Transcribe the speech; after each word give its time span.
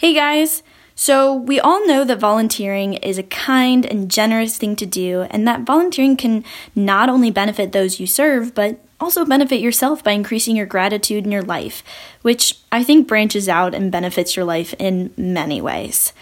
Hey 0.00 0.14
guys! 0.14 0.62
So, 0.94 1.34
we 1.34 1.58
all 1.58 1.84
know 1.84 2.04
that 2.04 2.20
volunteering 2.20 2.94
is 2.94 3.18
a 3.18 3.24
kind 3.24 3.84
and 3.84 4.08
generous 4.08 4.56
thing 4.56 4.76
to 4.76 4.86
do, 4.86 5.22
and 5.22 5.46
that 5.48 5.62
volunteering 5.62 6.16
can 6.16 6.44
not 6.76 7.08
only 7.08 7.32
benefit 7.32 7.72
those 7.72 7.98
you 7.98 8.06
serve, 8.06 8.54
but 8.54 8.78
also 9.00 9.24
benefit 9.24 9.60
yourself 9.60 10.04
by 10.04 10.12
increasing 10.12 10.54
your 10.54 10.66
gratitude 10.66 11.24
in 11.24 11.32
your 11.32 11.42
life, 11.42 11.82
which 12.22 12.60
I 12.70 12.84
think 12.84 13.08
branches 13.08 13.48
out 13.48 13.74
and 13.74 13.90
benefits 13.90 14.36
your 14.36 14.44
life 14.44 14.72
in 14.78 15.12
many 15.16 15.60
ways. 15.60 16.12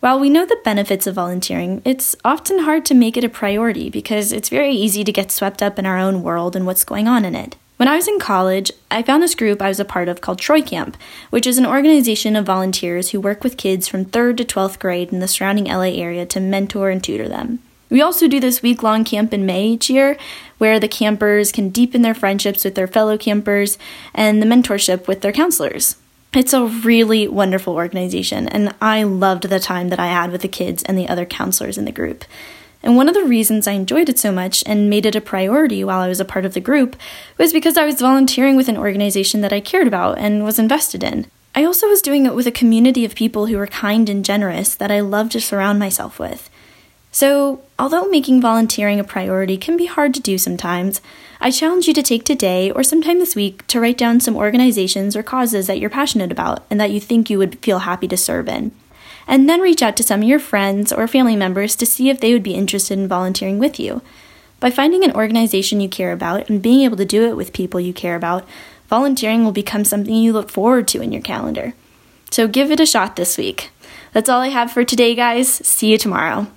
While 0.00 0.20
we 0.20 0.30
know 0.30 0.46
the 0.46 0.60
benefits 0.62 1.08
of 1.08 1.16
volunteering, 1.16 1.82
it's 1.84 2.14
often 2.24 2.60
hard 2.60 2.84
to 2.84 2.94
make 2.94 3.16
it 3.16 3.24
a 3.24 3.28
priority 3.28 3.90
because 3.90 4.32
it's 4.32 4.48
very 4.48 4.72
easy 4.72 5.02
to 5.02 5.10
get 5.10 5.32
swept 5.32 5.60
up 5.60 5.76
in 5.76 5.86
our 5.86 5.98
own 5.98 6.22
world 6.22 6.54
and 6.54 6.64
what's 6.64 6.84
going 6.84 7.08
on 7.08 7.24
in 7.24 7.34
it. 7.34 7.56
When 7.78 7.88
I 7.88 7.96
was 7.96 8.06
in 8.06 8.20
college, 8.20 8.70
I 8.92 9.02
found 9.02 9.24
this 9.24 9.34
group 9.34 9.60
I 9.60 9.66
was 9.66 9.80
a 9.80 9.84
part 9.84 10.08
of 10.08 10.20
called 10.20 10.38
Troy 10.38 10.62
Camp, 10.62 10.96
which 11.30 11.48
is 11.48 11.58
an 11.58 11.66
organization 11.66 12.36
of 12.36 12.46
volunteers 12.46 13.10
who 13.10 13.20
work 13.20 13.42
with 13.42 13.56
kids 13.56 13.88
from 13.88 14.04
3rd 14.04 14.36
to 14.36 14.44
12th 14.44 14.78
grade 14.78 15.12
in 15.12 15.18
the 15.18 15.26
surrounding 15.26 15.64
LA 15.64 15.90
area 15.98 16.24
to 16.26 16.38
mentor 16.38 16.90
and 16.90 17.02
tutor 17.02 17.28
them. 17.28 17.58
We 17.90 18.00
also 18.00 18.28
do 18.28 18.38
this 18.38 18.62
week 18.62 18.84
long 18.84 19.02
camp 19.02 19.34
in 19.34 19.46
May 19.46 19.66
each 19.66 19.90
year, 19.90 20.16
where 20.58 20.78
the 20.78 20.86
campers 20.86 21.50
can 21.50 21.70
deepen 21.70 22.02
their 22.02 22.14
friendships 22.14 22.62
with 22.62 22.76
their 22.76 22.86
fellow 22.86 23.18
campers 23.18 23.78
and 24.14 24.40
the 24.40 24.46
mentorship 24.46 25.08
with 25.08 25.22
their 25.22 25.32
counselors. 25.32 25.96
It's 26.34 26.52
a 26.52 26.66
really 26.66 27.26
wonderful 27.26 27.74
organization, 27.74 28.48
and 28.48 28.74
I 28.82 29.02
loved 29.02 29.44
the 29.44 29.58
time 29.58 29.88
that 29.88 29.98
I 29.98 30.08
had 30.08 30.30
with 30.30 30.42
the 30.42 30.48
kids 30.48 30.82
and 30.82 30.98
the 30.98 31.08
other 31.08 31.24
counselors 31.24 31.78
in 31.78 31.86
the 31.86 31.92
group. 31.92 32.24
And 32.82 32.96
one 32.96 33.08
of 33.08 33.14
the 33.14 33.24
reasons 33.24 33.66
I 33.66 33.72
enjoyed 33.72 34.08
it 34.10 34.18
so 34.18 34.30
much 34.30 34.62
and 34.66 34.90
made 34.90 35.06
it 35.06 35.16
a 35.16 35.22
priority 35.22 35.82
while 35.82 36.00
I 36.00 36.08
was 36.08 36.20
a 36.20 36.26
part 36.26 36.44
of 36.44 36.54
the 36.54 36.60
group 36.60 36.96
was 37.38 37.52
because 37.52 37.76
I 37.76 37.86
was 37.86 38.00
volunteering 38.00 38.56
with 38.56 38.68
an 38.68 38.76
organization 38.76 39.40
that 39.40 39.54
I 39.54 39.60
cared 39.60 39.88
about 39.88 40.18
and 40.18 40.44
was 40.44 40.58
invested 40.58 41.02
in. 41.02 41.26
I 41.54 41.64
also 41.64 41.88
was 41.88 42.02
doing 42.02 42.26
it 42.26 42.34
with 42.34 42.46
a 42.46 42.52
community 42.52 43.04
of 43.04 43.14
people 43.14 43.46
who 43.46 43.56
were 43.56 43.66
kind 43.66 44.08
and 44.08 44.24
generous 44.24 44.74
that 44.74 44.92
I 44.92 45.00
loved 45.00 45.32
to 45.32 45.40
surround 45.40 45.78
myself 45.78 46.18
with. 46.18 46.50
So, 47.10 47.62
although 47.78 48.08
making 48.08 48.40
volunteering 48.40 49.00
a 49.00 49.04
priority 49.04 49.56
can 49.56 49.76
be 49.76 49.86
hard 49.86 50.14
to 50.14 50.20
do 50.20 50.38
sometimes, 50.38 51.00
I 51.40 51.50
challenge 51.50 51.86
you 51.86 51.94
to 51.94 52.02
take 52.02 52.24
today 52.24 52.70
or 52.70 52.82
sometime 52.82 53.18
this 53.18 53.34
week 53.34 53.66
to 53.68 53.80
write 53.80 53.98
down 53.98 54.20
some 54.20 54.36
organizations 54.36 55.16
or 55.16 55.22
causes 55.22 55.66
that 55.66 55.78
you're 55.78 55.90
passionate 55.90 56.30
about 56.30 56.64
and 56.70 56.80
that 56.80 56.90
you 56.90 57.00
think 57.00 57.30
you 57.30 57.38
would 57.38 57.58
feel 57.60 57.80
happy 57.80 58.08
to 58.08 58.16
serve 58.16 58.48
in 58.48 58.72
and 59.28 59.48
then 59.48 59.60
reach 59.60 59.82
out 59.82 59.96
to 59.98 60.02
some 60.02 60.22
of 60.22 60.28
your 60.28 60.40
friends 60.40 60.92
or 60.92 61.06
family 61.06 61.36
members 61.36 61.76
to 61.76 61.86
see 61.86 62.08
if 62.08 62.18
they 62.18 62.32
would 62.32 62.42
be 62.42 62.54
interested 62.54 62.98
in 62.98 63.06
volunteering 63.06 63.58
with 63.58 63.78
you. 63.78 64.00
By 64.58 64.70
finding 64.70 65.04
an 65.04 65.12
organization 65.12 65.80
you 65.80 65.88
care 65.88 66.12
about 66.12 66.48
and 66.48 66.62
being 66.62 66.80
able 66.80 66.96
to 66.96 67.04
do 67.04 67.28
it 67.28 67.36
with 67.36 67.52
people 67.52 67.78
you 67.78 67.92
care 67.92 68.16
about, 68.16 68.48
volunteering 68.88 69.44
will 69.44 69.52
become 69.52 69.84
something 69.84 70.14
you 70.14 70.32
look 70.32 70.50
forward 70.50 70.88
to 70.88 71.02
in 71.02 71.12
your 71.12 71.22
calendar. 71.22 71.74
So 72.30 72.48
give 72.48 72.70
it 72.70 72.80
a 72.80 72.86
shot 72.86 73.16
this 73.16 73.38
week. 73.38 73.70
That's 74.12 74.28
all 74.28 74.40
I 74.40 74.48
have 74.48 74.72
for 74.72 74.82
today, 74.82 75.14
guys. 75.14 75.48
See 75.48 75.92
you 75.92 75.98
tomorrow. 75.98 76.48